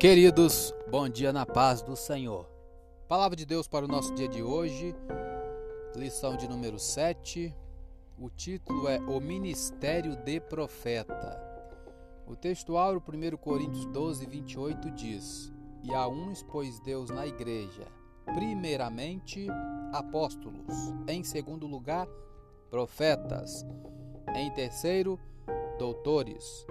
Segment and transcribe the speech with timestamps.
[0.00, 2.48] Queridos, bom dia na paz do Senhor.
[3.06, 4.96] Palavra de Deus para o nosso dia de hoje,
[5.94, 7.54] lição de número 7.
[8.18, 11.38] O título é O Ministério de Profeta.
[12.26, 15.52] O textual, 1 Coríntios 12, 28 diz:
[15.82, 17.86] E a uns pôs Deus na igreja,
[18.24, 19.48] primeiramente
[19.92, 22.08] apóstolos, em segundo lugar,
[22.70, 23.66] profetas,
[24.34, 25.20] em terceiro,
[25.78, 26.66] doutores,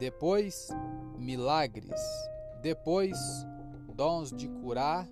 [0.00, 0.68] depois,
[1.16, 2.00] milagres
[2.62, 3.18] depois,
[3.92, 5.06] dons de curar,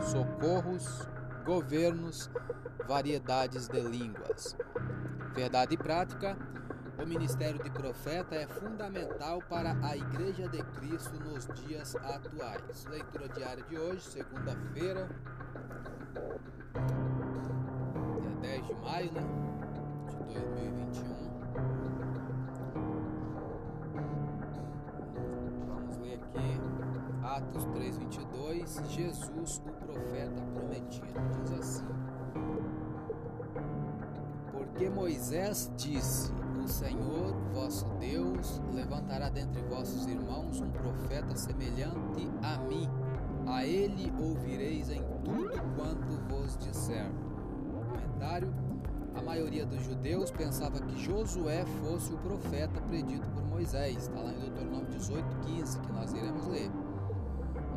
[0.00, 1.08] socorros,
[1.44, 2.28] governos,
[2.86, 4.56] variedades de línguas.
[5.32, 6.36] Verdade prática:
[7.00, 12.84] o ministério de profeta é fundamental para a Igreja de Cristo nos dias atuais.
[12.86, 15.08] Leitura diária de hoje, segunda-feira,
[18.20, 19.22] dia 10 de maio né,
[20.08, 21.16] de 2021.
[27.36, 31.84] Atos 3:22, Jesus, o profeta prometido, diz assim:
[34.50, 36.32] Porque Moisés disse:
[36.64, 42.88] O Senhor, vosso Deus, levantará dentre vossos irmãos um profeta semelhante a mim.
[43.46, 47.10] A ele ouvireis em tudo quanto vos disser.
[47.70, 48.48] Comentário:
[49.14, 54.04] A maioria dos judeus pensava que Josué fosse o profeta predito por Moisés.
[54.04, 56.70] Está lá em Deuteronômio 18:15 que nós iremos ler.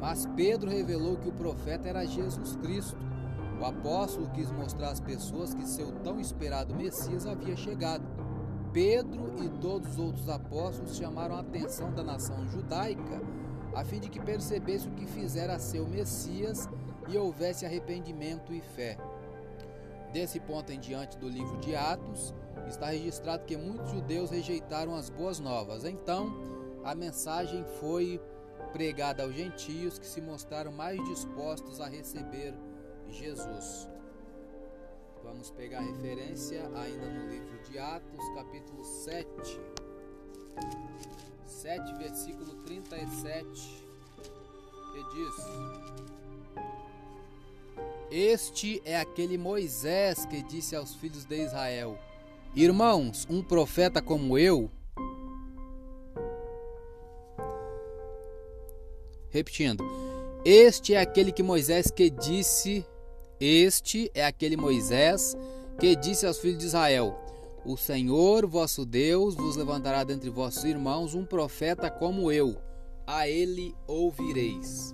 [0.09, 2.97] Mas Pedro revelou que o profeta era Jesus Cristo.
[3.61, 8.03] O apóstolo quis mostrar às pessoas que seu tão esperado Messias havia chegado.
[8.73, 13.21] Pedro e todos os outros apóstolos chamaram a atenção da nação judaica
[13.75, 16.67] a fim de que percebesse o que fizera seu Messias
[17.07, 18.97] e houvesse arrependimento e fé.
[20.11, 22.33] Desse ponto em diante do livro de Atos,
[22.67, 25.85] está registrado que muitos judeus rejeitaram as boas novas.
[25.85, 26.33] Então,
[26.83, 28.19] a mensagem foi
[28.71, 32.53] pregada aos gentios que se mostraram mais dispostos a receber
[33.09, 33.87] Jesus.
[35.23, 39.59] Vamos pegar referência ainda no livro de Atos, capítulo 7.
[41.45, 43.45] 7, versículo 37,
[44.93, 45.35] que diz:
[48.09, 51.97] Este é aquele Moisés que disse aos filhos de Israel:
[52.55, 54.71] Irmãos, um profeta como eu
[59.29, 59.83] Repetindo,
[60.43, 62.85] este é aquele que Moisés que disse,
[63.39, 65.35] este é aquele Moisés
[65.79, 67.17] que disse aos filhos de Israel:
[67.63, 72.57] O Senhor vosso Deus vos levantará dentre vossos irmãos um profeta como eu,
[73.05, 74.93] a ele ouvireis.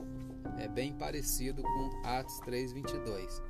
[0.58, 3.42] É bem parecido com Atos 3:22.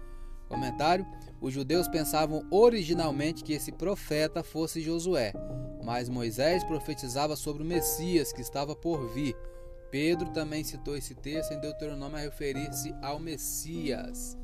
[0.47, 1.05] Comentário:
[1.41, 5.33] Os judeus pensavam originalmente que esse profeta fosse Josué,
[5.83, 9.35] mas Moisés profetizava sobre o Messias que estava por vir.
[9.91, 14.37] Pedro também citou esse texto em Deuteronômio a referir-se ao Messias.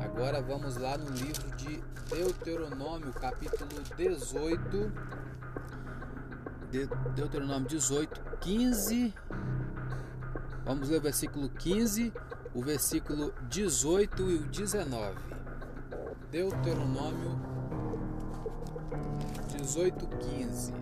[0.00, 4.92] Agora vamos lá no livro de Deuteronômio, capítulo 18.
[6.70, 9.14] De Deuteronômio 18, 15.
[10.64, 12.12] Vamos ler o versículo 15,
[12.54, 15.16] o versículo 18 e o 19.
[16.30, 17.40] Deuteronômio
[19.56, 20.72] 18, 15.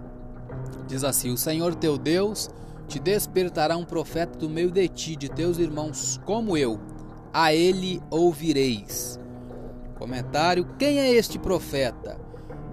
[0.87, 2.51] Diz assim: O Senhor teu Deus
[2.91, 6.81] te despertará um profeta do meio de ti, de teus irmãos, como eu.
[7.33, 9.19] A ele ouvireis.
[9.97, 12.19] Comentário: Quem é este profeta?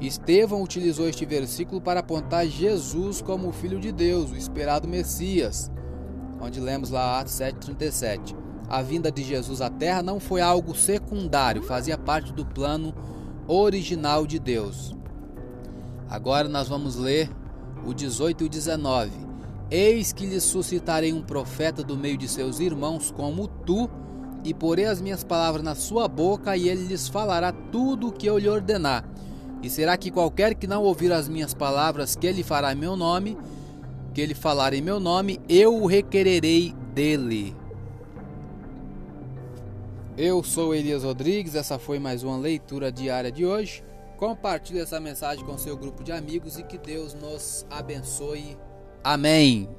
[0.01, 5.71] Estevão utilizou este versículo para apontar Jesus como o Filho de Deus, o esperado Messias,
[6.41, 8.35] onde lemos lá Atos 7,37.
[8.67, 12.93] A vinda de Jesus à Terra não foi algo secundário, fazia parte do plano
[13.47, 14.95] original de Deus.
[16.09, 17.29] Agora nós vamos ler
[17.85, 19.26] o 18 e o 19.
[19.69, 23.89] Eis que lhes suscitarei um profeta do meio de seus irmãos, como tu,
[24.43, 28.27] e porei as minhas palavras na sua boca, e ele lhes falará tudo o que
[28.27, 29.03] eu lhe ordenar.
[29.61, 32.95] E será que qualquer que não ouvir as minhas palavras que ele fará em meu
[32.95, 33.37] nome,
[34.13, 37.55] que ele falar em meu nome, eu o requererei dele.
[40.17, 43.83] Eu sou Elias Rodrigues, essa foi mais uma leitura diária de hoje.
[44.17, 48.57] Compartilhe essa mensagem com seu grupo de amigos e que Deus nos abençoe
[49.03, 49.69] Amém.